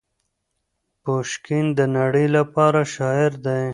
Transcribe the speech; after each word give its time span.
پوشکین 1.03 1.65
د 1.77 1.79
نړۍ 1.97 2.27
لپاره 2.37 2.81
شاعر 2.93 3.31
دی. 3.45 3.63